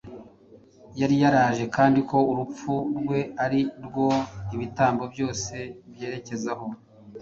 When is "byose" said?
5.13-5.53